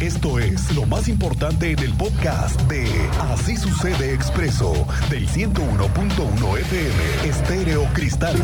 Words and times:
Esto 0.00 0.38
es 0.38 0.74
lo 0.74 0.86
más 0.86 1.06
importante 1.06 1.70
en 1.70 1.78
el 1.80 1.92
podcast 1.92 2.58
de 2.62 2.86
Así 3.20 3.58
sucede 3.58 4.14
expreso 4.14 4.72
del 5.10 5.28
101.1 5.28 6.58
FM 6.58 7.28
Estéreo 7.28 7.84
Cristal. 7.92 8.36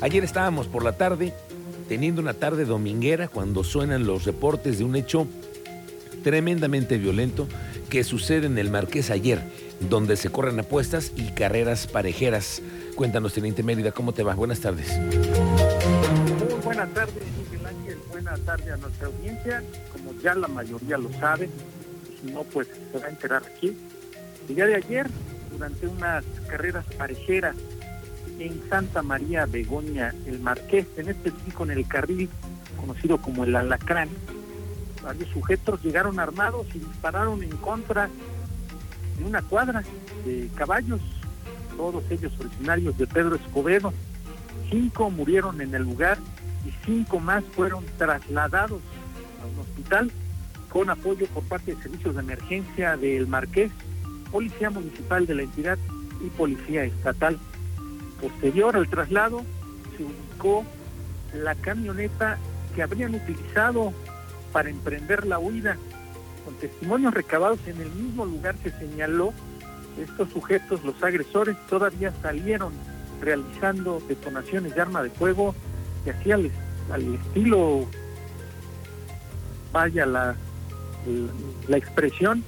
Ayer 0.00 0.22
estábamos 0.22 0.68
por 0.68 0.84
la 0.84 0.92
tarde 0.92 1.34
teniendo 1.88 2.22
una 2.22 2.34
tarde 2.34 2.64
dominguera 2.64 3.26
cuando 3.26 3.64
suenan 3.64 4.06
los 4.06 4.24
reportes 4.24 4.78
de 4.78 4.84
un 4.84 4.94
hecho 4.94 5.26
tremendamente 6.22 6.98
violento 6.98 7.48
que 7.90 8.04
sucede 8.04 8.46
en 8.46 8.58
el 8.58 8.70
Marqués 8.70 9.10
ayer, 9.10 9.42
donde 9.80 10.16
se 10.16 10.30
corren 10.30 10.60
apuestas 10.60 11.10
y 11.16 11.32
carreras 11.32 11.88
parejeras. 11.88 12.62
Cuéntanos, 12.94 13.32
Teniente 13.32 13.64
Mérida, 13.64 13.90
¿cómo 13.90 14.12
te 14.12 14.22
va? 14.22 14.36
Buenas 14.36 14.60
tardes. 14.60 14.96
Buenas 16.76 16.92
tardes, 16.92 17.22
Miguel 17.38 17.66
Ángel. 17.66 17.98
Buenas 18.10 18.40
tardes 18.40 18.68
a 18.68 18.76
nuestra 18.76 19.06
audiencia. 19.06 19.62
Como 19.94 20.12
ya 20.20 20.34
la 20.34 20.46
mayoría 20.46 20.98
lo 20.98 21.10
sabe, 21.12 21.48
si 22.20 22.30
no, 22.30 22.42
pues 22.42 22.68
se 22.92 22.98
va 22.98 23.06
a 23.06 23.08
enterar 23.08 23.42
aquí. 23.46 23.74
El 24.46 24.54
día 24.54 24.66
de 24.66 24.74
ayer, 24.74 25.06
durante 25.50 25.86
unas 25.86 26.22
carreras 26.46 26.84
parejeras 26.98 27.56
en 28.38 28.60
Santa 28.68 29.00
María 29.00 29.46
Begoña, 29.46 30.12
el 30.26 30.38
Marqués, 30.38 30.86
en 30.98 31.08
específico 31.08 31.64
en 31.64 31.70
el 31.70 31.88
carril 31.88 32.28
conocido 32.78 33.22
como 33.22 33.44
el 33.44 33.56
Alacrán, 33.56 34.10
varios 35.02 35.30
sujetos 35.30 35.82
llegaron 35.82 36.20
armados 36.20 36.66
y 36.74 36.80
dispararon 36.80 37.42
en 37.42 37.56
contra 37.56 38.10
de 39.16 39.24
una 39.24 39.40
cuadra 39.40 39.82
de 40.26 40.50
caballos, 40.54 41.00
todos 41.74 42.04
ellos 42.10 42.34
originarios 42.38 42.98
de 42.98 43.06
Pedro 43.06 43.36
Escobedo. 43.36 43.94
Cinco 44.68 45.08
murieron 45.08 45.62
en 45.62 45.74
el 45.74 45.82
lugar 45.82 46.18
y 46.66 46.72
cinco 46.84 47.20
más 47.20 47.44
fueron 47.54 47.84
trasladados 47.96 48.80
a 49.42 49.46
un 49.46 49.60
hospital 49.60 50.10
con 50.68 50.90
apoyo 50.90 51.26
por 51.28 51.44
parte 51.44 51.74
de 51.74 51.82
servicios 51.82 52.14
de 52.14 52.20
emergencia 52.20 52.96
del 52.96 53.26
Marqués, 53.26 53.70
Policía 54.30 54.70
Municipal 54.70 55.26
de 55.26 55.34
la 55.34 55.42
entidad 55.42 55.78
y 56.20 56.28
Policía 56.30 56.84
Estatal. 56.84 57.38
Posterior 58.20 58.76
al 58.76 58.88
traslado 58.88 59.44
se 59.96 60.04
ubicó 60.04 60.64
la 61.32 61.54
camioneta 61.54 62.38
que 62.74 62.82
habrían 62.82 63.14
utilizado 63.14 63.92
para 64.52 64.68
emprender 64.68 65.26
la 65.26 65.38
huida. 65.38 65.76
Con 66.44 66.54
testimonios 66.54 67.14
recabados 67.14 67.60
en 67.66 67.80
el 67.80 67.90
mismo 67.90 68.26
lugar 68.26 68.56
se 68.62 68.70
señaló, 68.70 69.32
estos 70.00 70.30
sujetos, 70.30 70.84
los 70.84 71.02
agresores, 71.02 71.56
todavía 71.68 72.12
salieron 72.20 72.72
realizando 73.20 74.02
detonaciones 74.06 74.74
de 74.74 74.80
arma 74.80 75.02
de 75.02 75.10
fuego 75.10 75.54
que 76.14 76.32
al 76.32 77.14
estilo, 77.14 77.86
vaya 79.72 80.06
la, 80.06 80.36
la 81.68 81.76
expresión 81.76 82.44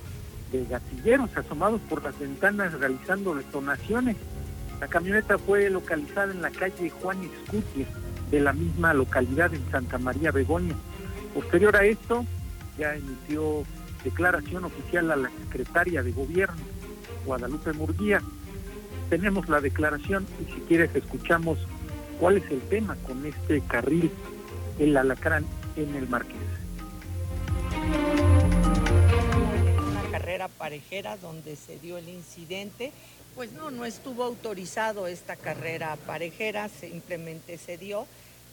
de 0.53 0.65
gatilleros 0.65 1.37
asomados 1.37 1.81
por 1.89 2.03
las 2.03 2.19
ventanas 2.19 2.73
realizando 2.73 3.35
detonaciones. 3.35 4.17
La 4.81 4.87
camioneta 4.87 5.39
fue 5.39 5.69
localizada 5.71 6.33
en 6.33 6.41
la 6.41 6.51
calle 6.51 6.91
Juan 6.91 7.19
Escutia 7.25 7.87
de 8.31 8.41
la 8.41 8.53
misma 8.53 8.95
localidad 8.95 9.53
en 9.53 9.71
Santa 9.71 9.99
María 9.99 10.31
Begoña. 10.31 10.75
Posterior 11.35 11.77
a 11.77 11.85
esto, 11.85 12.25
ya 12.79 12.95
emitió 12.95 13.65
declaración 14.05 14.65
oficial 14.65 15.11
a 15.11 15.17
la 15.17 15.31
secretaria 15.45 16.03
de 16.03 16.13
Gobierno, 16.13 16.61
Guadalupe 17.27 17.73
Murguía. 17.73 18.23
Tenemos 19.11 19.49
la 19.49 19.61
declaración 19.61 20.27
y 20.41 20.53
si 20.53 20.61
quieres 20.61 20.95
escuchamos 20.95 21.59
cuál 22.19 22.39
es 22.39 22.51
el 22.51 22.61
tema 22.63 22.97
con 23.07 23.25
este 23.25 23.61
carril, 23.63 24.11
el 24.79 24.97
alacrán 24.97 25.47
en 25.77 25.95
el 25.95 26.09
Marqués. 26.09 26.37
Una 29.91 30.11
carrera 30.11 30.49
parejera 30.49 31.17
donde 31.17 31.57
se 31.57 31.79
dio 31.79 31.99
el 31.99 32.09
incidente. 32.09 32.93
Pues 33.35 33.53
no, 33.53 33.71
no 33.71 33.85
estuvo 33.85 34.25
autorizado 34.25 35.07
esta 35.07 35.37
carrera 35.37 35.97
parejera, 36.07 36.69
simplemente 36.69 37.57
se 37.57 37.79
dio 37.79 38.07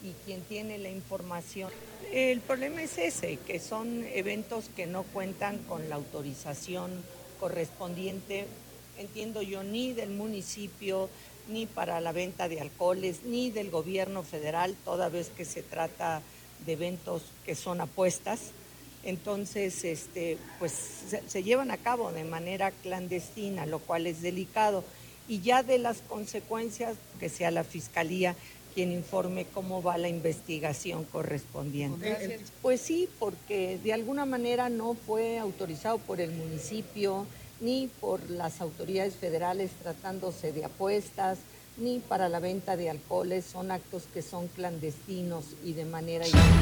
y 0.04 0.12
quien 0.24 0.42
tiene 0.42 0.78
la 0.78 0.90
información. 0.90 1.72
El 2.12 2.40
problema 2.40 2.82
es 2.82 2.96
ese, 2.98 3.38
que 3.38 3.58
son 3.58 4.04
eventos 4.14 4.70
que 4.76 4.86
no 4.86 5.02
cuentan 5.02 5.58
con 5.64 5.88
la 5.88 5.96
autorización 5.96 6.92
correspondiente, 7.40 8.46
entiendo 8.98 9.42
yo, 9.42 9.64
ni 9.64 9.92
del 9.92 10.10
municipio, 10.10 11.08
ni 11.48 11.66
para 11.66 12.00
la 12.00 12.12
venta 12.12 12.48
de 12.48 12.60
alcoholes, 12.60 13.22
ni 13.24 13.50
del 13.50 13.70
gobierno 13.70 14.22
federal, 14.22 14.74
toda 14.84 15.08
vez 15.08 15.30
que 15.30 15.44
se 15.44 15.62
trata 15.62 16.22
de 16.64 16.72
eventos 16.72 17.22
que 17.44 17.54
son 17.54 17.80
apuestas. 17.80 18.50
Entonces, 19.04 19.84
este, 19.84 20.38
pues 20.58 20.72
se, 20.72 21.22
se 21.28 21.42
llevan 21.42 21.70
a 21.70 21.76
cabo 21.76 22.10
de 22.12 22.24
manera 22.24 22.70
clandestina, 22.70 23.66
lo 23.66 23.78
cual 23.78 24.06
es 24.06 24.22
delicado. 24.22 24.84
Y 25.28 25.40
ya 25.40 25.62
de 25.62 25.78
las 25.78 25.98
consecuencias, 26.08 26.96
que 27.20 27.28
sea 27.28 27.50
la 27.50 27.64
fiscalía 27.64 28.34
quien 28.76 28.92
informe 28.92 29.46
cómo 29.46 29.82
va 29.82 29.96
la 29.96 30.10
investigación 30.10 31.04
correspondiente. 31.04 32.10
Gracias. 32.10 32.52
Pues 32.60 32.78
sí, 32.78 33.08
porque 33.18 33.78
de 33.82 33.94
alguna 33.94 34.26
manera 34.26 34.68
no 34.68 34.92
fue 34.92 35.38
autorizado 35.38 35.96
por 35.96 36.20
el 36.20 36.30
municipio 36.30 37.26
ni 37.60 37.88
por 38.00 38.30
las 38.30 38.60
autoridades 38.60 39.14
federales 39.14 39.70
tratándose 39.82 40.52
de 40.52 40.64
apuestas, 40.64 41.38
ni 41.78 42.00
para 42.00 42.28
la 42.28 42.40
venta 42.40 42.76
de 42.76 42.90
alcoholes, 42.90 43.44
son 43.44 43.70
actos 43.70 44.04
que 44.12 44.22
son 44.22 44.48
clandestinos 44.48 45.44
y 45.64 45.72
de 45.74 45.84
manera 45.84 46.26
ilegal. 46.26 46.52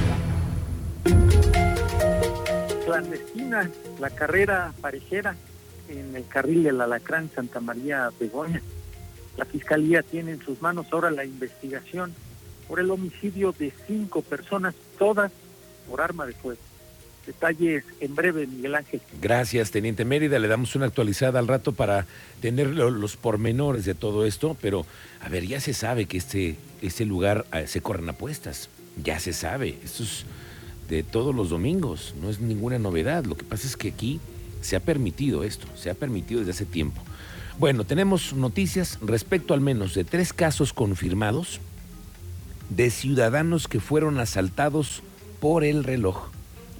Clandestina, 2.85 3.71
la 3.99 4.11
carrera 4.11 4.75
parejera 4.81 5.37
en 5.89 6.15
el 6.17 6.27
carril 6.27 6.65
del 6.65 6.81
Alacrán 6.81 7.31
Santa 7.35 7.61
María 7.61 8.11
Begoña. 8.19 8.63
La 9.37 9.45
Fiscalía 9.45 10.03
tiene 10.03 10.33
en 10.33 10.43
sus 10.43 10.61
manos 10.63 10.87
ahora 10.93 11.11
la 11.11 11.25
investigación 11.25 12.15
por 12.69 12.81
el 12.81 12.91
homicidio 12.91 13.53
de 13.53 13.73
cinco 13.87 14.23
personas, 14.23 14.75
todas 14.99 15.33
por 15.89 16.01
arma 16.01 16.27
de 16.27 16.33
fuego. 16.33 16.61
Detalles 17.27 17.85
en 18.01 18.15
breve, 18.15 18.47
Miguel 18.47 18.75
Ángel. 18.75 19.01
Gracias, 19.21 19.71
Teniente 19.71 20.05
Mérida. 20.05 20.39
Le 20.39 20.49
damos 20.49 20.75
una 20.77 20.87
actualizada 20.87 21.39
al 21.39 21.49
rato 21.49 21.73
para 21.73 22.07
tener 22.41 22.69
lo- 22.69 22.91
los 22.91 23.17
pormenores 23.17 23.85
de 23.85 23.95
todo 23.95 24.27
esto, 24.27 24.57
pero 24.61 24.85
a 25.21 25.29
ver, 25.29 25.47
ya 25.47 25.59
se 25.61 25.73
sabe 25.73 26.05
que 26.07 26.19
este, 26.19 26.57
este 26.83 27.05
lugar 27.07 27.47
eh, 27.53 27.67
se 27.67 27.81
corren 27.81 28.09
apuestas. 28.09 28.69
Ya 29.03 29.19
se 29.19 29.33
sabe. 29.33 29.79
Esto 29.85 30.03
es 30.03 30.25
de 30.89 31.03
todos 31.03 31.35
los 31.35 31.49
domingos, 31.49 32.15
no 32.21 32.29
es 32.29 32.41
ninguna 32.41 32.79
novedad. 32.79 33.25
Lo 33.25 33.37
que 33.37 33.45
pasa 33.45 33.67
es 33.67 33.77
que 33.77 33.89
aquí 33.89 34.21
se 34.61 34.77
ha 34.77 34.81
permitido 34.81 35.45
esto, 35.45 35.67
se 35.77 35.89
ha 35.91 35.95
permitido 35.95 36.41
desde 36.41 36.53
hace 36.53 36.67
tiempo. 36.67 37.03
Bueno, 37.59 37.85
tenemos 37.85 38.33
noticias 38.35 38.99
respecto 39.01 39.55
al 39.55 39.61
menos 39.61 39.95
de 39.95 40.05
tres 40.05 40.33
casos 40.33 40.73
confirmados 40.73 41.61
de 42.69 42.91
ciudadanos 42.91 43.69
que 43.69 43.81
fueron 43.81 44.19
asaltados 44.19 45.03
por 45.41 45.65
el 45.65 45.85
reloj 45.85 46.31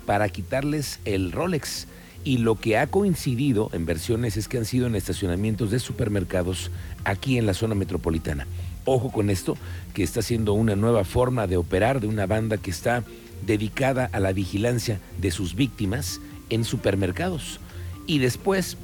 para 0.07 0.29
quitarles 0.29 1.01
el 1.05 1.33
Rolex. 1.33 1.87
Y 2.25 2.39
lo 2.39 2.55
que 2.55 2.79
ha 2.79 2.87
coincidido 2.87 3.69
en 3.73 3.85
versiones 3.85 4.37
es 4.37 4.49
que 4.49 4.57
han 4.57 4.65
sido 4.65 4.87
en 4.87 4.95
estacionamientos 4.95 5.71
de 5.71 5.79
supermercados 5.79 6.71
aquí 7.05 7.37
en 7.37 7.45
la 7.45 7.53
zona 7.53 7.75
metropolitana. 7.75 8.47
Ojo 8.87 9.13
con 9.13 9.29
esto, 9.29 9.57
que 9.93 10.03
está 10.03 10.23
siendo 10.23 10.55
una 10.55 10.75
nueva 10.75 11.05
forma 11.05 11.47
de 11.47 11.59
operar 11.59 12.01
de 12.01 12.07
una 12.07 12.27
banda 12.27 12.57
que 12.57 12.71
está 12.71 13.05
dedicada 13.47 14.09
a 14.13 14.21
la 14.21 14.33
vigilancia 14.33 15.01
de 15.21 15.31
sus 15.31 15.55
víctimas 15.55 16.21
en 16.49 16.65
supermercados. 16.65 17.61
Y 18.07 18.19
después 18.19 18.77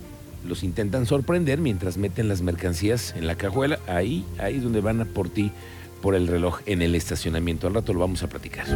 los 0.47 0.63
intentan 0.63 1.07
sorprender 1.07 1.59
mientras 1.59 1.97
meten 1.97 2.29
las 2.29 2.43
mercancías 2.43 3.15
en 3.17 3.27
la 3.27 3.37
cajuela. 3.37 3.79
Ahí, 3.87 4.25
ahí 4.39 4.57
es 4.57 4.63
donde 4.63 4.81
van 4.81 5.01
a 5.01 5.05
por 5.05 5.29
ti 5.29 5.53
por 6.01 6.15
el 6.15 6.27
reloj 6.27 6.61
en 6.67 6.83
el 6.83 6.95
estacionamiento. 6.95 7.67
Al 7.67 7.75
rato 7.75 7.93
lo 7.93 8.01
vamos 8.01 8.23
a 8.23 8.29
platicar. 8.29 8.67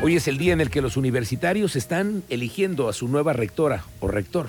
Hoy 0.00 0.14
es 0.14 0.28
el 0.28 0.38
día 0.38 0.52
en 0.52 0.60
el 0.60 0.70
que 0.70 0.80
los 0.80 0.96
universitarios 0.96 1.74
están 1.74 2.22
eligiendo 2.28 2.88
a 2.88 2.92
su 2.92 3.08
nueva 3.08 3.32
rectora 3.32 3.84
o 3.98 4.06
rector. 4.06 4.48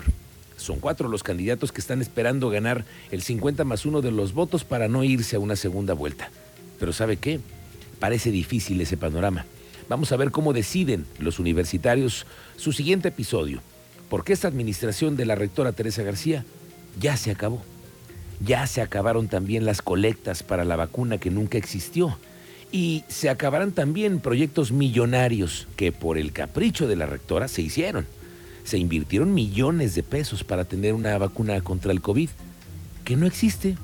Son 0.56 0.78
cuatro 0.78 1.08
los 1.08 1.24
candidatos 1.24 1.72
que 1.72 1.80
están 1.80 2.00
esperando 2.00 2.50
ganar 2.50 2.84
el 3.10 3.20
50 3.20 3.64
más 3.64 3.84
uno 3.84 4.00
de 4.00 4.12
los 4.12 4.32
votos 4.32 4.62
para 4.62 4.86
no 4.86 5.02
irse 5.02 5.34
a 5.34 5.40
una 5.40 5.56
segunda 5.56 5.92
vuelta. 5.92 6.30
Pero 6.78 6.92
¿sabe 6.92 7.16
qué? 7.16 7.40
Parece 7.98 8.30
difícil 8.30 8.80
ese 8.80 8.96
panorama. 8.96 9.44
Vamos 9.88 10.12
a 10.12 10.16
ver 10.16 10.30
cómo 10.30 10.52
deciden 10.52 11.04
los 11.18 11.40
universitarios 11.40 12.26
su 12.56 12.72
siguiente 12.72 13.08
episodio. 13.08 13.60
Porque 14.08 14.32
esta 14.32 14.46
administración 14.46 15.16
de 15.16 15.26
la 15.26 15.34
rectora 15.34 15.72
Teresa 15.72 16.04
García 16.04 16.44
ya 17.00 17.16
se 17.16 17.32
acabó. 17.32 17.60
Ya 18.40 18.68
se 18.68 18.82
acabaron 18.82 19.26
también 19.26 19.64
las 19.64 19.82
colectas 19.82 20.44
para 20.44 20.64
la 20.64 20.76
vacuna 20.76 21.18
que 21.18 21.30
nunca 21.30 21.58
existió. 21.58 22.16
Y 22.72 23.04
se 23.08 23.28
acabarán 23.28 23.72
también 23.72 24.20
proyectos 24.20 24.70
millonarios 24.70 25.66
que 25.76 25.90
por 25.90 26.18
el 26.18 26.32
capricho 26.32 26.86
de 26.86 26.96
la 26.96 27.06
rectora 27.06 27.48
se 27.48 27.62
hicieron. 27.62 28.06
Se 28.64 28.78
invirtieron 28.78 29.34
millones 29.34 29.94
de 29.94 30.02
pesos 30.02 30.44
para 30.44 30.64
tener 30.64 30.94
una 30.94 31.16
vacuna 31.18 31.60
contra 31.62 31.90
el 31.92 32.00
COVID 32.00 32.30
que 33.04 33.16
no 33.16 33.26
existe. 33.26 33.76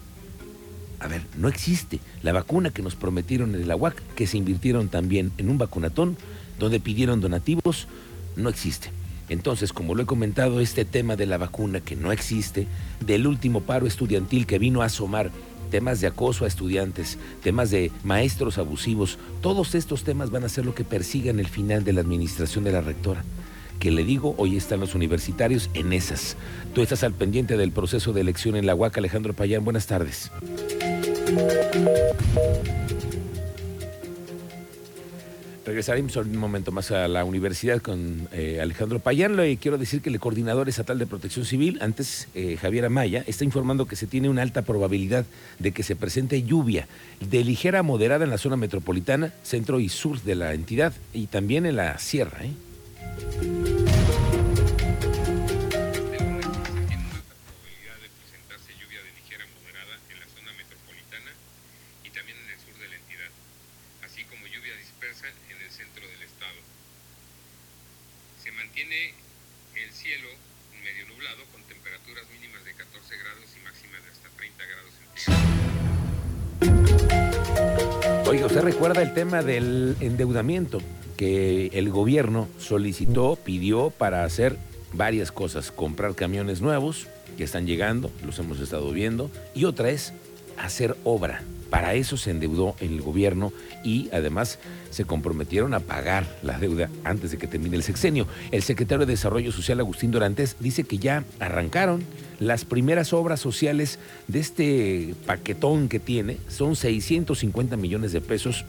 A 1.01 1.09
ver, 1.09 1.23
no 1.37 1.49
existe. 1.49 1.99
La 2.23 2.33
vacuna 2.33 2.71
que 2.71 2.83
nos 2.83 2.95
prometieron 2.95 3.55
en 3.55 3.63
el 3.63 3.71
AWAC, 3.71 4.01
que 4.15 4.27
se 4.27 4.39
invirtieron 4.39 4.89
también 4.89 5.33
en 5.37 5.51
un 5.51 5.59
vacunatón, 5.59 6.17
donde 6.59 6.81
pidieron 6.81 7.21
donativos, 7.21 7.89
no 8.37 8.49
existe. 8.49 8.91
Entonces, 9.29 9.73
como 9.73 9.95
lo 9.95 10.03
he 10.03 10.07
comentado, 10.07 10.61
este 10.61 10.85
tema 10.85 11.17
de 11.17 11.27
la 11.27 11.39
vacuna 11.39 11.81
que 11.81 11.97
no 11.97 12.13
existe, 12.13 12.69
del 13.05 13.27
último 13.27 13.63
paro 13.63 13.87
estudiantil 13.87 14.47
que 14.47 14.59
vino 14.59 14.83
a 14.83 14.87
asomar, 14.87 15.33
temas 15.67 16.01
de 16.01 16.07
acoso 16.07 16.45
a 16.45 16.49
estudiantes, 16.49 17.19
temas 17.43 17.71
de 17.71 17.91
maestros 18.05 18.59
abusivos, 18.59 19.19
todos 19.41 19.75
estos 19.75 20.05
temas 20.05 20.31
van 20.31 20.45
a 20.45 20.49
ser 20.49 20.65
lo 20.65 20.75
que 20.75 20.85
persigan 20.85 21.39
el 21.39 21.49
final 21.49 21.85
de 21.85 21.93
la 21.93 22.01
administración 22.01 22.65
de 22.65 22.73
la 22.73 22.81
rectora. 22.81 23.25
Que 23.79 23.91
le 23.91 24.05
digo, 24.05 24.35
hoy 24.39 24.57
están 24.57 24.81
los 24.81 24.95
universitarios 24.95 25.69
en 25.75 25.93
esas. 25.93 26.37
Tú 26.75 26.83
estás 26.83 27.03
al 27.03 27.13
pendiente 27.13 27.57
del 27.57 27.73
proceso 27.73 28.13
de 28.13 28.23
elección 28.23 28.57
en 28.57 28.65
la 28.65 28.75
UAC, 28.75 28.97
Alejandro 28.99 29.35
Payán. 29.35 29.65
Buenas 29.65 29.87
tardes. 29.87 30.31
Regresaremos 35.67 36.15
un 36.15 36.37
momento 36.37 36.71
más 36.71 36.93
a 36.93 37.09
la 37.09 37.25
universidad 37.25 37.83
con 37.83 38.29
eh, 38.31 38.61
Alejandro 38.63 39.01
Payán. 39.01 39.35
Le 39.35 39.57
quiero 39.57 39.79
decir 39.79 40.01
que 40.01 40.11
el 40.11 40.21
coordinador 40.21 40.69
estatal 40.69 40.97
de 40.97 41.07
protección 41.07 41.45
civil, 41.45 41.79
antes 41.81 42.29
eh, 42.37 42.57
Javier 42.57 42.85
Amaya, 42.85 43.25
está 43.27 43.43
informando 43.43 43.87
que 43.87 43.97
se 43.97 44.07
tiene 44.07 44.29
una 44.29 44.43
alta 44.43 44.63
probabilidad 44.63 45.27
de 45.59 45.73
que 45.73 45.83
se 45.83 45.97
presente 45.97 46.45
lluvia 46.45 46.87
de 47.19 47.43
ligera 47.43 47.81
a 47.81 47.83
moderada 47.83 48.25
en 48.25 48.31
la 48.31 48.39
zona 48.39 48.55
metropolitana, 48.55 49.33
centro 49.43 49.81
y 49.81 49.89
sur 49.89 50.23
de 50.23 50.37
la 50.37 50.55
entidad 50.55 50.93
y 51.13 51.27
también 51.27 51.67
en 51.67 51.75
la 51.75 51.99
sierra. 51.99 52.45
¿eh? 52.45 52.53
Recuerda 78.61 79.03
el 79.03 79.15
tema 79.15 79.43
del 79.43 79.97
endeudamiento 80.01 80.81
que 81.17 81.69
el 81.73 81.91
gobierno 81.91 82.49
solicitó, 82.59 83.37
pidió 83.37 83.91
para 83.91 84.25
hacer 84.25 84.57
varias 84.93 85.31
cosas. 85.31 85.71
Comprar 85.71 86.15
camiones 86.15 86.61
nuevos 86.61 87.07
que 87.37 87.45
están 87.45 87.67
llegando, 87.67 88.11
los 88.25 88.39
hemos 88.39 88.59
estado 88.61 88.91
viendo, 88.91 89.31
y 89.55 89.65
otra 89.65 89.91
es 89.91 90.13
hacer 90.59 90.97
obra. 91.05 91.43
Para 91.71 91.95
eso 91.95 92.17
se 92.17 92.31
endeudó 92.31 92.75
el 92.81 93.01
gobierno 93.01 93.53
y 93.85 94.09
además 94.13 94.59
se 94.91 95.05
comprometieron 95.05 95.75
a 95.75 95.81
pagar 95.81 96.27
la 96.43 96.59
deuda 96.59 96.91
antes 97.05 97.31
de 97.31 97.39
que 97.39 97.47
termine 97.47 97.77
el 97.77 97.83
sexenio. 97.83 98.27
El 98.51 98.63
secretario 98.63 99.07
de 99.07 99.13
Desarrollo 99.13 99.53
Social, 99.53 99.81
Agustín 99.81 100.11
Dorantes, 100.11 100.57
dice 100.59 100.85
que 100.85 100.99
ya 100.99 101.25
arrancaron 101.39 102.05
las 102.39 102.65
primeras 102.65 103.13
obras 103.13 103.41
sociales 103.41 103.99
de 104.29 104.41
este 104.41 105.15
paquetón 105.27 105.89
que 105.89 106.01
tiene. 106.01 106.39
Son 106.49 106.77
650 106.77 107.77
millones 107.77 108.13
de 108.13 108.21
pesos 108.21 108.65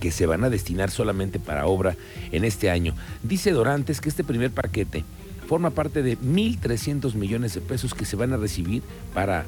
que 0.00 0.10
se 0.10 0.26
van 0.26 0.44
a 0.44 0.50
destinar 0.50 0.90
solamente 0.90 1.38
para 1.38 1.66
obra 1.66 1.96
en 2.32 2.44
este 2.44 2.70
año. 2.70 2.94
Dice 3.22 3.52
Dorantes 3.52 4.00
que 4.00 4.08
este 4.08 4.24
primer 4.24 4.50
paquete 4.50 5.04
forma 5.46 5.70
parte 5.70 6.02
de 6.02 6.18
1.300 6.18 7.14
millones 7.14 7.54
de 7.54 7.60
pesos 7.60 7.94
que 7.94 8.04
se 8.04 8.16
van 8.16 8.32
a 8.32 8.36
recibir 8.36 8.82
para 9.14 9.44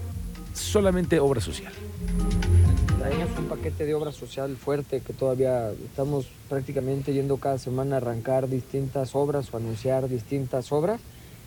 solamente 0.53 1.19
obra 1.19 1.41
social. 1.41 1.73
Traemos 2.99 3.39
un 3.39 3.47
paquete 3.47 3.85
de 3.85 3.95
obra 3.95 4.13
social 4.13 4.57
fuerte 4.57 5.01
que 5.01 5.13
todavía 5.13 5.71
estamos 5.85 6.27
prácticamente 6.49 7.13
yendo 7.13 7.37
cada 7.39 7.59
semana 7.59 7.97
a 7.97 7.99
arrancar 7.99 8.49
distintas 8.49 9.15
obras 9.15 9.53
o 9.53 9.57
anunciar 9.57 10.09
distintas 10.09 10.73
obras, 10.73 11.01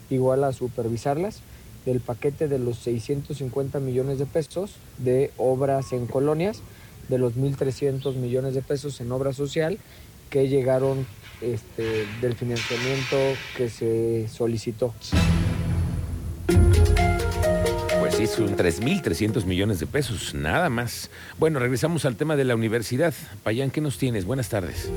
igual 0.10 0.44
a 0.44 0.52
supervisarlas, 0.54 1.42
del 1.88 2.02
paquete 2.02 2.50
de 2.50 2.60
los 2.60 2.78
650 2.80 3.80
millones 3.80 4.20
de 4.20 4.26
pesos 4.26 4.76
de 4.98 5.32
obras 5.38 5.94
en 5.94 6.06
colonias, 6.06 6.62
de 7.08 7.18
los 7.18 7.36
1.300 7.36 8.14
millones 8.16 8.54
de 8.54 8.62
pesos 8.62 9.00
en 9.00 9.10
obra 9.12 9.32
social 9.32 9.80
que 10.30 10.50
llegaron 10.50 11.08
este, 11.40 12.06
del 12.20 12.36
financiamiento 12.36 13.16
que 13.56 13.70
se 13.70 14.28
solicitó. 14.28 14.94
Pues 18.00 18.16
sí, 18.16 18.28
son 18.28 18.58
3.300 18.58 19.46
millones 19.46 19.80
de 19.80 19.88
pesos, 19.88 20.34
nada 20.34 20.70
más. 20.70 21.10
Bueno, 21.40 21.60
regresamos 21.60 22.04
al 22.04 22.18
tema 22.18 22.36
de 22.36 22.44
la 22.44 22.56
universidad. 22.56 23.14
Payán, 23.44 23.72
¿qué 23.72 23.80
nos 23.80 23.98
tienes? 23.98 24.26
Buenas 24.26 24.50
tardes. 24.50 24.92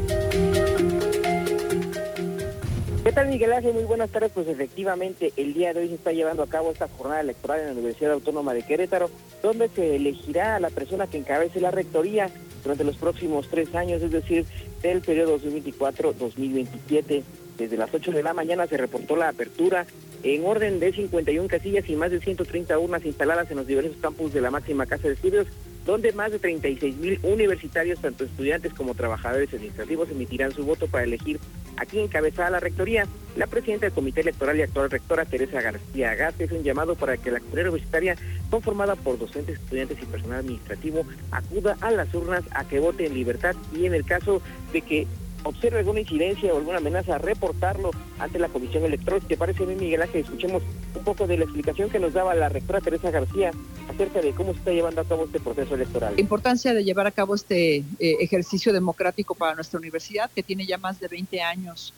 ¿Qué 3.10 3.16
tal, 3.16 3.26
Miguel 3.26 3.52
Ángel? 3.52 3.74
Muy 3.74 3.82
buenas 3.82 4.08
tardes. 4.10 4.30
Pues 4.32 4.46
efectivamente, 4.46 5.32
el 5.36 5.52
día 5.52 5.74
de 5.74 5.80
hoy 5.80 5.88
se 5.88 5.96
está 5.96 6.12
llevando 6.12 6.44
a 6.44 6.46
cabo 6.46 6.70
esta 6.70 6.86
jornada 6.86 7.22
electoral 7.22 7.58
en 7.58 7.66
la 7.66 7.72
Universidad 7.72 8.12
Autónoma 8.12 8.54
de 8.54 8.62
Querétaro, 8.62 9.10
donde 9.42 9.68
se 9.68 9.96
elegirá 9.96 10.54
a 10.54 10.60
la 10.60 10.70
persona 10.70 11.08
que 11.08 11.18
encabece 11.18 11.60
la 11.60 11.72
rectoría 11.72 12.30
durante 12.62 12.84
los 12.84 12.96
próximos 12.96 13.48
tres 13.50 13.74
años, 13.74 14.00
es 14.00 14.12
decir, 14.12 14.46
del 14.80 15.00
periodo 15.00 15.40
2024-2027. 15.40 17.24
Desde 17.58 17.76
las 17.76 17.92
8 17.92 18.12
de 18.12 18.22
la 18.22 18.32
mañana 18.32 18.68
se 18.68 18.76
reportó 18.76 19.16
la 19.16 19.30
apertura 19.30 19.86
en 20.22 20.46
orden 20.46 20.78
de 20.78 20.92
51 20.92 21.48
casillas 21.48 21.88
y 21.88 21.96
más 21.96 22.12
de 22.12 22.20
130 22.20 22.78
urnas 22.78 23.04
instaladas 23.04 23.50
en 23.50 23.56
los 23.56 23.66
diversos 23.66 23.96
campus 24.00 24.32
de 24.32 24.40
la 24.40 24.52
máxima 24.52 24.86
casa 24.86 25.08
de 25.08 25.14
estudios 25.14 25.48
donde 25.86 26.12
más 26.12 26.30
de 26.30 26.38
36 26.38 26.96
mil 26.96 27.18
universitarios, 27.22 28.00
tanto 28.00 28.24
estudiantes 28.24 28.72
como 28.74 28.94
trabajadores 28.94 29.52
administrativos, 29.52 30.10
emitirán 30.10 30.52
su 30.52 30.64
voto 30.64 30.86
para 30.86 31.04
elegir 31.04 31.40
a 31.80 31.86
quien 31.86 32.04
encabezará 32.04 32.50
la 32.50 32.60
rectoría. 32.60 33.06
La 33.36 33.46
presidenta 33.46 33.86
del 33.86 33.94
Comité 33.94 34.20
Electoral 34.20 34.58
y 34.58 34.62
actual 34.62 34.90
rectora, 34.90 35.24
Teresa 35.24 35.62
García 35.62 36.14
Gás, 36.14 36.34
es 36.38 36.52
un 36.52 36.62
llamado 36.62 36.94
para 36.94 37.16
que 37.16 37.30
la 37.30 37.40
comunidad 37.40 37.68
universitaria, 37.68 38.16
conformada 38.50 38.96
por 38.96 39.18
docentes, 39.18 39.58
estudiantes 39.58 39.98
y 40.02 40.04
personal 40.04 40.40
administrativo, 40.40 41.06
acuda 41.30 41.78
a 41.80 41.90
las 41.90 42.12
urnas 42.14 42.44
a 42.50 42.64
que 42.64 42.80
vote 42.80 43.06
en 43.06 43.14
libertad 43.14 43.56
y 43.74 43.86
en 43.86 43.94
el 43.94 44.04
caso 44.04 44.42
de 44.74 44.82
que 44.82 45.06
observe 45.44 45.78
alguna 45.78 46.00
incidencia 46.00 46.52
o 46.52 46.58
alguna 46.58 46.78
amenaza, 46.78 47.16
reportarlo 47.16 47.92
ante 48.18 48.38
la 48.38 48.48
Comisión 48.48 48.84
Electoral. 48.84 49.22
¿Te 49.22 49.38
parece 49.38 49.64
bien, 49.64 49.78
Miguel 49.78 50.02
Ángel? 50.02 50.20
Escuchemos 50.20 50.62
un 50.94 51.04
poco 51.04 51.26
de 51.26 51.38
la 51.38 51.44
explicación 51.44 51.88
que 51.88 51.98
nos 51.98 52.12
daba 52.12 52.34
la 52.34 52.50
rectora 52.50 52.82
Teresa 52.82 53.10
García 53.10 53.52
acerca 53.90 54.20
de 54.20 54.32
cómo 54.32 54.52
se 54.52 54.58
está 54.58 54.72
llevando 54.72 55.00
a 55.00 55.04
cabo 55.04 55.24
este 55.24 55.40
proceso 55.40 55.74
electoral. 55.74 56.14
La 56.14 56.20
importancia 56.20 56.74
de 56.74 56.84
llevar 56.84 57.06
a 57.06 57.10
cabo 57.10 57.34
este 57.34 57.76
eh, 57.76 57.84
ejercicio 58.20 58.72
democrático 58.72 59.34
para 59.34 59.54
nuestra 59.54 59.78
universidad, 59.78 60.30
que 60.30 60.42
tiene 60.42 60.66
ya 60.66 60.78
más 60.78 61.00
de 61.00 61.08
20 61.08 61.42
años 61.42 61.92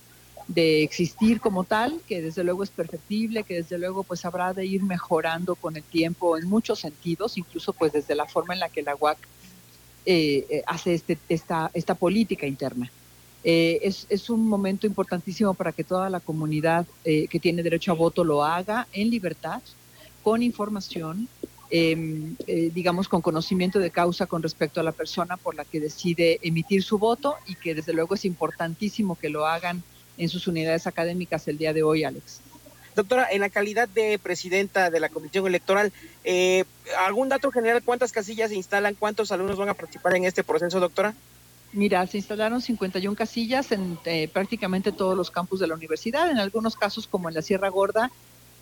de 0.48 0.82
existir 0.82 1.40
como 1.40 1.64
tal, 1.64 2.00
que 2.08 2.20
desde 2.20 2.42
luego 2.44 2.64
es 2.64 2.70
perfectible, 2.70 3.44
que 3.44 3.54
desde 3.54 3.78
luego 3.78 4.02
pues 4.02 4.24
habrá 4.24 4.52
de 4.52 4.66
ir 4.66 4.82
mejorando 4.82 5.54
con 5.54 5.76
el 5.76 5.82
tiempo 5.82 6.36
en 6.36 6.48
muchos 6.48 6.80
sentidos, 6.80 7.38
incluso 7.38 7.72
pues 7.72 7.92
desde 7.92 8.14
la 8.14 8.26
forma 8.26 8.54
en 8.54 8.60
la 8.60 8.68
que 8.68 8.82
la 8.82 8.96
UAC 8.96 9.18
eh, 10.04 10.46
eh, 10.50 10.62
hace 10.66 10.94
este, 10.94 11.16
esta, 11.28 11.70
esta 11.74 11.94
política 11.94 12.46
interna. 12.46 12.90
Eh, 13.44 13.80
es, 13.82 14.06
es, 14.08 14.30
un 14.30 14.48
momento 14.48 14.86
importantísimo 14.86 15.52
para 15.54 15.72
que 15.72 15.82
toda 15.82 16.08
la 16.08 16.20
comunidad 16.20 16.86
eh, 17.04 17.26
que 17.26 17.40
tiene 17.40 17.64
derecho 17.64 17.90
a 17.90 17.94
voto 17.94 18.22
lo 18.22 18.44
haga 18.44 18.86
en 18.92 19.10
libertad, 19.10 19.60
con 20.22 20.44
información, 20.44 21.28
em, 21.72 22.36
eh, 22.46 22.70
digamos, 22.72 23.08
con 23.08 23.20
conocimiento 23.20 23.80
de 23.80 23.90
causa 23.90 24.26
con 24.26 24.42
respecto 24.42 24.78
a 24.78 24.84
la 24.84 24.92
persona 24.92 25.36
por 25.36 25.56
la 25.56 25.64
que 25.64 25.80
decide 25.80 26.38
emitir 26.42 26.82
su 26.84 26.98
voto 26.98 27.36
y 27.46 27.56
que 27.56 27.74
desde 27.74 27.92
luego 27.92 28.14
es 28.14 28.24
importantísimo 28.24 29.16
que 29.16 29.30
lo 29.30 29.46
hagan 29.46 29.82
en 30.18 30.28
sus 30.28 30.46
unidades 30.46 30.86
académicas 30.86 31.48
el 31.48 31.58
día 31.58 31.72
de 31.72 31.82
hoy, 31.82 32.04
Alex. 32.04 32.40
Doctora, 32.94 33.26
en 33.32 33.40
la 33.40 33.48
calidad 33.48 33.88
de 33.88 34.18
presidenta 34.18 34.90
de 34.90 35.00
la 35.00 35.08
Comisión 35.08 35.46
Electoral, 35.46 35.92
¿algún 37.06 37.30
dato 37.30 37.50
general 37.50 37.82
cuántas 37.82 38.12
casillas 38.12 38.50
se 38.50 38.56
instalan, 38.56 38.94
cuántos 38.94 39.32
alumnos 39.32 39.56
van 39.56 39.70
a 39.70 39.74
participar 39.74 40.14
en 40.14 40.24
este 40.24 40.44
proceso, 40.44 40.78
doctora? 40.78 41.14
Mira, 41.72 42.06
se 42.06 42.18
instalaron 42.18 42.60
51 42.60 43.16
casillas 43.16 43.72
en 43.72 43.98
eh, 44.04 44.28
prácticamente 44.30 44.92
todos 44.92 45.16
los 45.16 45.30
campus 45.30 45.58
de 45.58 45.66
la 45.66 45.74
universidad. 45.74 46.30
En 46.30 46.38
algunos 46.38 46.76
casos, 46.76 47.06
como 47.06 47.30
en 47.30 47.34
la 47.34 47.40
Sierra 47.40 47.70
Gorda, 47.70 48.10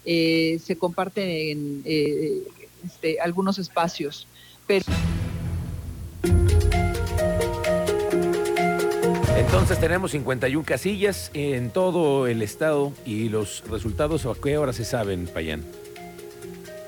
eh, 0.05 0.61
se 0.65 0.77
comparten 0.77 1.83
eh, 1.85 2.45
este, 2.85 3.21
algunos 3.21 3.59
espacios. 3.59 4.27
Pero... 4.67 4.85
Entonces 9.37 9.81
tenemos 9.81 10.13
51 10.13 10.65
casillas 10.65 11.31
en 11.35 11.71
todo 11.71 12.27
el 12.27 12.41
estado 12.43 12.93
y 13.05 13.29
los 13.29 13.65
resultados 13.69 14.27
a 14.27 14.35
qué 14.41 14.59
hora 14.59 14.73
se 14.73 14.85
saben, 14.85 15.27
Payán. 15.27 15.65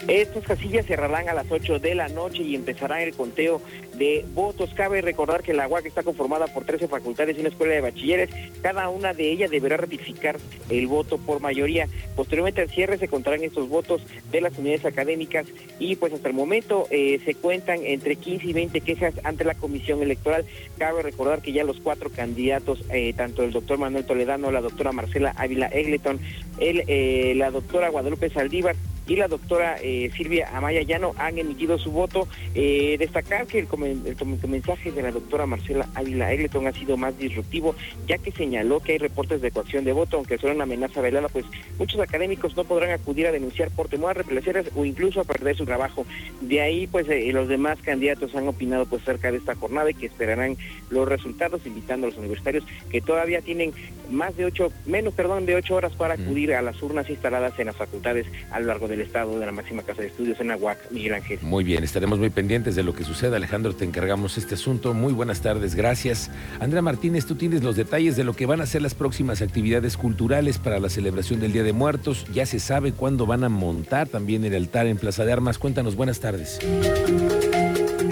Estas 0.09 0.44
casillas 0.44 0.87
cerrarán 0.87 1.28
a 1.28 1.35
las 1.35 1.47
8 1.50 1.78
de 1.78 1.94
la 1.94 2.09
noche 2.09 2.42
y 2.42 2.56
empezará 2.56 3.02
el 3.02 3.14
conteo 3.14 3.62
de 3.97 4.25
votos. 4.35 4.71
Cabe 4.75 5.00
recordar 5.00 5.42
que 5.42 5.54
la 5.54 5.68
UAC 5.68 5.87
está 5.87 6.02
conformada 6.02 6.49
por 6.49 6.64
13 6.64 6.88
facultades 6.88 7.37
y 7.37 7.40
una 7.40 7.50
escuela 7.50 7.75
de 7.75 7.82
bachilleres. 7.82 8.30
Cada 8.62 8.88
una 8.88 9.14
de 9.14 9.30
ellas 9.30 9.50
deberá 9.50 9.76
ratificar 9.76 10.38
el 10.71 10.88
voto 10.88 11.18
por 11.18 11.40
mayoría. 11.40 11.88
Posteriormente 12.16 12.62
al 12.62 12.71
cierre 12.71 12.99
se 12.99 13.06
contarán 13.06 13.44
estos 13.44 13.68
votos 13.68 14.02
de 14.32 14.40
las 14.40 14.59
unidades 14.59 14.85
académicas 14.85 15.47
y 15.78 15.94
pues 15.94 16.12
hasta 16.12 16.28
el 16.28 16.35
momento 16.35 16.88
eh, 16.90 17.21
se 17.25 17.35
cuentan 17.35 17.78
entre 17.85 18.16
15 18.16 18.47
y 18.47 18.52
20 18.52 18.80
quejas 18.80 19.14
ante 19.23 19.44
la 19.44 19.54
comisión 19.54 20.02
electoral. 20.02 20.44
Cabe 20.78 21.02
recordar 21.02 21.42
que 21.42 21.52
ya 21.52 21.62
los 21.62 21.78
cuatro 21.78 22.11
candidatos, 22.11 22.85
eh, 22.90 23.12
tanto 23.16 23.44
el 23.44 23.52
doctor 23.52 23.78
Manuel 23.78 24.04
Toledano, 24.04 24.50
la 24.50 24.61
doctora 24.61 24.90
Marcela 24.90 25.32
Ávila 25.37 25.68
Egleton, 25.68 26.18
el, 26.59 26.82
eh, 26.88 27.35
la 27.37 27.52
doctora 27.52 27.88
Guadalupe 27.88 28.30
Saldívar, 28.30 28.75
y 29.12 29.16
la 29.16 29.28
doctora 29.28 29.76
eh, 29.83 30.11
Silvia 30.16 30.49
Amaya 30.54 30.81
Llano 30.83 31.14
han 31.19 31.37
emitido 31.37 31.78
su 31.78 31.90
voto. 31.90 32.26
Eh, 32.54 32.97
destacar 32.99 33.47
que 33.47 33.59
el, 33.59 33.69
el, 34.07 34.49
mensaje 34.49 34.90
de 34.90 35.02
la 35.02 35.11
doctora 35.11 35.45
Marcela 35.45 35.87
Ávila 35.95 36.33
Egleton 36.33 36.66
ha 36.66 36.73
sido 36.73 36.97
más 36.97 37.19
disruptivo, 37.19 37.75
ya 38.07 38.16
que 38.16 38.33
señaló 38.33 38.81
que 38.81 38.92
hay 38.92 38.99
reportes 38.99 39.42
de 39.42 39.50
coacción 39.50 39.85
de 39.85 39.92
voto, 39.92 40.16
aunque 40.16 40.38
son 40.38 40.52
una 40.52 40.64
amenaza 40.64 41.02
velada, 41.02 41.28
pues 41.28 41.45
muchos 41.78 42.00
académicos 42.00 42.57
no 42.57 42.64
podrán 42.64 42.90
acudir 42.90 43.26
a 43.26 43.33
denunciar 43.33 43.71
por 43.71 43.88
temor 43.88 44.12
a 44.12 44.14
represalias 44.14 44.71
o 44.75 44.85
incluso 44.87 45.21
a 45.21 45.25
perder 45.25 45.57
su 45.57 45.66
trabajo. 45.66 46.07
De 46.40 46.62
ahí, 46.62 46.87
pues 46.87 47.07
eh, 47.11 47.31
los 47.33 47.49
demás 47.49 47.78
candidatos 47.83 48.35
han 48.35 48.49
opinado 48.49 48.87
pues 48.87 49.04
cerca 49.04 49.31
de 49.31 49.37
esta 49.37 49.54
jornada 49.54 49.90
y 49.90 49.95
que 49.95 50.07
esperarán 50.07 50.57
los 50.88 51.07
resultados, 51.07 51.66
invitando 51.66 52.07
a 52.07 52.11
los 52.11 52.19
universitarios 52.19 52.64
que 52.90 53.02
todavía 53.02 53.42
tienen 53.42 53.75
más 54.11 54.37
de 54.37 54.47
ocho, 54.47 54.73
menos, 54.87 55.12
perdón, 55.14 55.45
de 55.45 55.54
ocho 55.54 55.75
horas 55.75 55.92
para 55.92 56.14
acudir 56.14 56.54
a 56.54 56.62
las 56.62 56.83
urnas 56.83 57.09
instaladas 57.09 57.59
en 57.59 57.66
las 57.66 57.76
facultades 57.76 58.26
a 58.50 58.61
lo 58.61 58.66
largo 58.66 58.88
de 58.88 58.92
del 58.92 59.01
Estado 59.02 59.38
de 59.38 59.47
la 59.47 59.52
máxima 59.52 59.82
casa 59.82 60.02
de 60.02 60.09
estudios 60.09 60.40
en 60.40 60.50
Aguac, 60.50 60.78
Miguel 60.90 61.14
Ángel. 61.14 61.38
Muy 61.42 61.64
bien, 61.64 61.85
estaremos 61.85 62.18
muy 62.18 62.30
pendientes 62.30 62.75
de 62.75 62.82
lo 62.82 62.94
que 62.94 63.04
suceda. 63.04 63.37
Alejandro, 63.37 63.75
te 63.75 63.85
encargamos 63.85 64.38
este 64.38 64.54
asunto. 64.54 64.94
Muy 64.94 65.12
buenas 65.12 65.40
tardes, 65.40 65.75
gracias. 65.75 66.30
Andrea 66.61 66.82
Martínez, 66.82 67.26
tú 67.26 67.35
tienes 67.35 67.62
los 67.62 67.76
detalles 67.76 68.16
de 68.16 68.25
lo 68.25 68.35
que 68.35 68.47
van 68.47 68.61
a 68.61 68.66
ser 68.66 68.82
las 68.82 68.94
próximas 68.94 69.42
actividades 69.42 69.97
culturales 69.97 70.59
para 70.59 70.80
la 70.80 70.88
celebración 70.88 71.40
del 71.40 71.52
Día 71.52 71.62
de 71.62 71.73
Muertos. 71.73 72.26
Ya 72.32 72.47
se 72.47 72.61
sabe 72.61 72.92
cuándo 72.92 73.26
van 73.26 73.44
a 73.44 73.49
montar 73.49 74.09
también 74.09 74.44
el 74.44 74.54
altar 74.54 74.87
en 74.87 74.97
Plaza 74.97 75.25
de 75.25 75.32
Armas. 75.32 75.59
Cuéntanos, 75.59 75.97
buenas 75.97 76.21
tardes. 76.21 76.59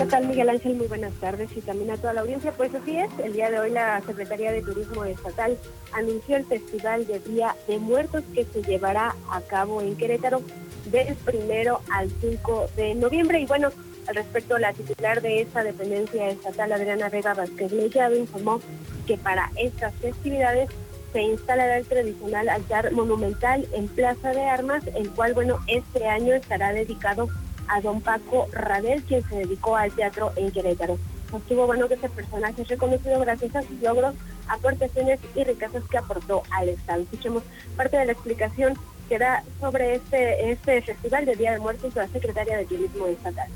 ¿Qué 0.01 0.07
tal 0.07 0.27
Miguel 0.29 0.49
Ángel? 0.49 0.77
Muy 0.77 0.87
buenas 0.87 1.13
tardes 1.15 1.51
y 1.55 1.61
también 1.61 1.91
a 1.91 1.97
toda 1.97 2.15
la 2.15 2.23
audiencia. 2.23 2.53
Pues 2.53 2.75
así 2.75 2.97
es, 2.97 3.11
el 3.23 3.33
día 3.35 3.51
de 3.51 3.59
hoy 3.59 3.71
la 3.71 4.01
Secretaría 4.07 4.51
de 4.51 4.63
Turismo 4.63 5.05
Estatal 5.05 5.59
anunció 5.93 6.37
el 6.37 6.47
Festival 6.47 7.07
de 7.07 7.21
Día 7.21 7.55
de 7.69 7.79
Muertos 7.79 8.25
que 8.33 8.45
se 8.45 8.63
llevará 8.63 9.15
a 9.31 9.41
cabo 9.43 9.83
en 9.83 9.97
Querétaro 9.97 10.43
del 10.87 11.15
primero 11.17 11.81
al 11.93 12.11
5 12.21 12.71
de 12.77 12.95
noviembre. 12.95 13.41
Y 13.41 13.47
bueno, 13.47 13.71
al 14.07 14.15
respecto, 14.15 14.59
la 14.59 14.73
titular 14.73 15.23
de 15.23 15.43
esta 15.43 15.63
dependencia 15.63 16.29
estatal, 16.29 16.73
Adriana 16.73 17.09
Vega 17.09 17.35
Vázquez 17.35 17.73
Mellado, 17.73 18.17
informó 18.17 18.61
que 19.07 19.17
para 19.17 19.51
estas 19.57 19.95
festividades 19.97 20.69
se 21.13 21.23
instalará 21.23 21.79
el 21.79 21.87
tradicional 21.87 22.49
altar 22.49 22.93
monumental 22.93 23.67
en 23.73 23.89
Plaza 23.89 24.31
de 24.31 24.45
Armas, 24.45 24.85
el 24.95 25.11
cual, 25.11 25.35
bueno, 25.35 25.59
este 25.67 26.07
año 26.07 26.35
estará 26.35 26.73
dedicado 26.73 27.29
a 27.69 27.81
don 27.81 28.01
Paco 28.01 28.49
Radel, 28.53 29.03
quien 29.05 29.23
se 29.29 29.37
dedicó 29.37 29.77
al 29.77 29.93
teatro 29.93 30.33
en 30.37 30.51
Querétaro. 30.51 30.99
Estuvo 31.37 31.67
bueno 31.67 31.87
que 31.87 31.95
este 31.95 32.09
personaje 32.09 32.63
es 32.63 32.69
reconocido 32.69 33.21
gracias 33.21 33.55
a 33.55 33.63
sus 33.63 33.81
logros, 33.81 34.15
aportaciones 34.49 35.21
y 35.37 35.45
riquezas 35.45 35.85
que 35.89 35.99
aportó 35.99 36.43
al 36.51 36.69
Estado. 36.69 37.03
Escuchemos 37.03 37.45
parte 37.77 37.97
de 37.97 38.07
la 38.07 38.13
explicación 38.13 38.75
que 39.11 39.19
da 39.19 39.43
sobre 39.59 39.97
este, 39.97 40.53
este 40.53 40.83
Festival 40.83 41.27
de 41.27 41.35
Día 41.35 41.51
de 41.51 41.59
Muertos 41.59 41.97
la 41.97 42.07
secretaria 42.07 42.59
de 42.59 42.65
Turismo 42.65 43.09
Estatal. 43.09 43.51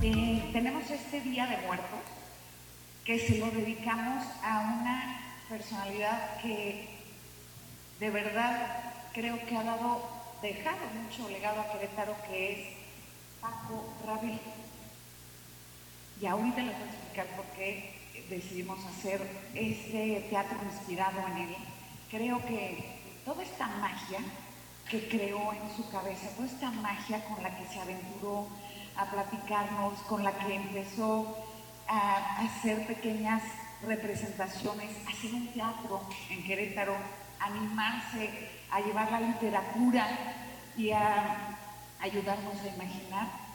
Eh, 0.00 0.48
tenemos 0.50 0.88
este 0.88 1.20
Día 1.20 1.46
de 1.46 1.58
Muertos 1.66 2.00
que 3.04 3.18
se 3.18 3.36
lo 3.36 3.50
dedicamos 3.50 4.24
a 4.42 4.60
una 4.60 5.44
personalidad 5.46 6.40
que 6.40 6.88
de 8.00 8.10
verdad 8.10 8.94
creo 9.12 9.38
que 9.44 9.58
ha 9.58 9.62
dado, 9.62 10.08
dejado 10.40 10.78
mucho 11.02 11.28
legado 11.28 11.60
a 11.60 11.70
Querétaro, 11.70 12.16
que 12.26 12.52
es 12.52 12.68
Paco 13.42 13.92
Rabil. 14.06 14.40
Y 16.18 16.26
ahorita 16.26 16.62
les 16.62 16.72
voy 16.78 16.88
a 16.88 16.90
explicar 16.90 17.26
por 17.36 17.44
qué 17.56 17.92
decidimos 18.30 18.78
hacer 18.86 19.20
este 19.54 20.26
teatro 20.30 20.56
inspirado 20.64 21.20
en 21.32 21.48
él. 21.48 21.56
Creo 22.10 22.42
que 22.46 22.84
toda 23.26 23.42
esta 23.42 23.66
magia 23.66 24.20
que 24.90 25.08
creó 25.08 25.52
en 25.52 25.76
su 25.76 25.88
cabeza, 25.90 26.28
toda 26.34 26.48
esta 26.48 26.70
magia 26.70 27.24
con 27.24 27.42
la 27.42 27.56
que 27.56 27.66
se 27.66 27.78
aventuró 27.78 28.46
a 28.96 29.04
platicarnos, 29.10 29.98
con 30.08 30.24
la 30.24 30.32
que 30.32 30.54
empezó 30.54 31.36
a 31.86 32.40
hacer 32.40 32.86
pequeñas 32.86 33.42
representaciones, 33.86 34.90
hacer 35.06 35.34
un 35.34 35.48
teatro 35.48 36.00
en 36.30 36.42
Querétaro, 36.44 36.96
animarse 37.38 38.30
a 38.70 38.80
llevar 38.80 39.10
la 39.10 39.20
literatura 39.20 40.06
y 40.76 40.90
a 40.90 41.56
ayudarnos 42.00 42.54
a 42.60 42.74
imaginar. 42.74 43.48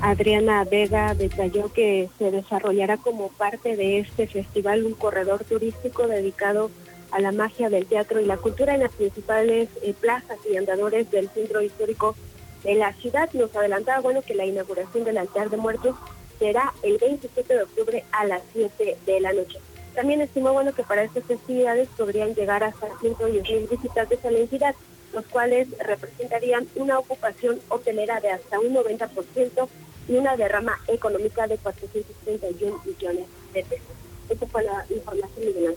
Adriana 0.00 0.64
Vega 0.64 1.14
detalló 1.14 1.72
que 1.72 2.10
se 2.18 2.30
desarrollará 2.30 2.98
como 2.98 3.28
parte 3.28 3.76
de 3.76 4.00
este 4.00 4.26
festival 4.26 4.84
un 4.84 4.94
corredor 4.94 5.44
turístico 5.44 6.06
dedicado 6.06 6.70
la 7.18 7.32
magia 7.32 7.70
del 7.70 7.86
teatro 7.86 8.20
y 8.20 8.24
la 8.24 8.36
cultura 8.36 8.74
en 8.74 8.80
las 8.80 8.92
principales 8.92 9.68
eh, 9.82 9.94
plazas 9.98 10.38
y 10.50 10.56
andadores 10.56 11.10
del 11.10 11.28
centro 11.30 11.62
histórico 11.62 12.14
de 12.62 12.74
la 12.74 12.92
ciudad. 12.94 13.30
Nos 13.32 13.54
adelantaba, 13.56 14.00
bueno, 14.00 14.22
que 14.22 14.34
la 14.34 14.44
inauguración 14.44 15.04
del 15.04 15.18
altar 15.18 15.50
de 15.50 15.56
muertos 15.56 15.96
será 16.38 16.74
el 16.82 16.98
27 16.98 17.54
de 17.54 17.62
octubre 17.62 18.04
a 18.12 18.26
las 18.26 18.42
7 18.52 18.98
de 19.06 19.20
la 19.20 19.32
noche. 19.32 19.58
También 19.94 20.20
estimó, 20.20 20.52
bueno, 20.52 20.74
que 20.74 20.82
para 20.82 21.04
estas 21.04 21.24
festividades 21.24 21.88
podrían 21.96 22.34
llegar 22.34 22.62
hasta 22.62 22.88
110 23.00 23.42
mil 23.48 23.66
visitantes 23.66 24.22
a 24.24 24.30
la 24.30 24.38
entidad, 24.38 24.74
los 25.14 25.24
cuales 25.26 25.68
representarían 25.78 26.68
una 26.74 26.98
ocupación 26.98 27.60
hotelera 27.70 28.20
de 28.20 28.30
hasta 28.30 28.60
un 28.60 28.74
90% 28.74 29.68
y 30.08 30.16
una 30.16 30.36
derrama 30.36 30.78
económica 30.88 31.46
de 31.46 31.56
431 31.56 32.82
millones 32.84 33.26
de 33.54 33.64
pesos. 33.64 33.86
Esta 34.28 34.46
fue 34.46 34.64
la 34.64 34.84
información, 34.90 35.46
Miguel 35.46 35.76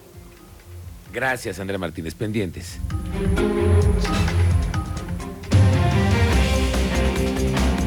Gracias, 1.12 1.60
Andrea 1.60 1.80
Martínez. 1.80 2.14
Pendientes. 2.16 2.80